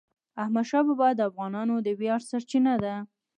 احمدشاه 0.43 0.83
بابا 0.87 1.07
د 1.15 1.21
افغانانو 1.29 1.75
د 1.85 1.87
ویاړ 1.99 2.19
سرچینه 2.29 2.73
ده. 2.83 2.95